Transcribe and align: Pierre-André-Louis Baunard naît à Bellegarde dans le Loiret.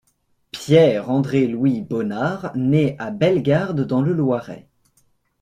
Pierre-André-Louis 0.49 1.81
Baunard 1.83 2.53
naît 2.55 2.95
à 2.97 3.11
Bellegarde 3.11 3.81
dans 3.85 4.01
le 4.01 4.13
Loiret. 4.13 4.67